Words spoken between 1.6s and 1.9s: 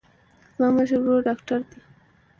دی.